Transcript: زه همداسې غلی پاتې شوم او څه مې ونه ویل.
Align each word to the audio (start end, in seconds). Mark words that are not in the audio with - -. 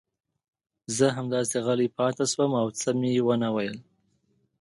زه 0.97 1.05
همداسې 1.17 1.57
غلی 1.65 1.87
پاتې 1.97 2.25
شوم 2.31 2.51
او 2.61 2.67
څه 2.79 2.89
مې 2.99 3.11
ونه 3.27 3.49
ویل. 3.55 3.77